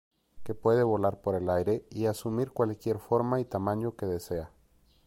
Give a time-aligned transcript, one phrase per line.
[0.43, 4.49] Que puede volar por el aire y asumir cualquier forma y tamaño que desea.